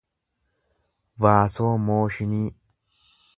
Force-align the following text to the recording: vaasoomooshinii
vaasoomooshinii 1.25 2.47